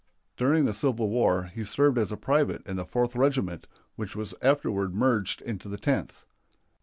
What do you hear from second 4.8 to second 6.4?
merged into the Tenth.